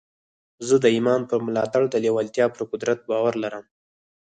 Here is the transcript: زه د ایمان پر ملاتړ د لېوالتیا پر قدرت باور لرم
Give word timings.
زه 0.67 0.75
د 0.83 0.85
ایمان 0.95 1.21
پر 1.29 1.39
ملاتړ 1.47 1.83
د 1.89 1.95
لېوالتیا 2.03 2.45
پر 2.55 2.61
قدرت 2.71 2.99
باور 3.09 3.33
لرم 3.43 3.65